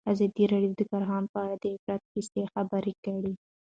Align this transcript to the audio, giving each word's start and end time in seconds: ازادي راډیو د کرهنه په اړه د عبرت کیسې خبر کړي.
ازادي 0.13 0.43
راډیو 0.53 0.73
د 0.77 0.81
کرهنه 0.91 1.27
په 1.33 1.37
اړه 1.43 1.55
د 1.61 1.65
عبرت 1.81 2.03
کیسې 2.13 2.41
خبر 2.53 2.83
کړي. 3.05 3.33